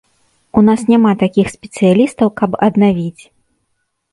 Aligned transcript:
У 0.61 0.61
нас 0.69 0.81
няма 0.91 1.11
такіх 1.25 1.51
спецыялістаў, 1.57 2.27
каб 2.41 2.59
аднавіць. 2.69 3.23